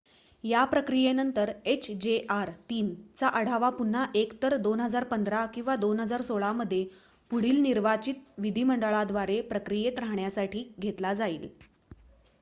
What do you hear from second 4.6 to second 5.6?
2015